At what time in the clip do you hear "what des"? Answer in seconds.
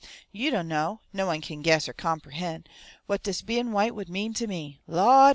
3.05-3.43